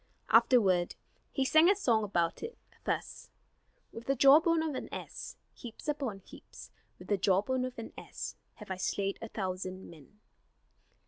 [0.31, 0.95] Afterward
[1.31, 3.29] he sang a song about it, thus:
[3.91, 8.35] "With the jawbone of an ass, heaps upon heaps, With the jawbone of an ass,
[8.55, 10.19] have I slain a thousand men."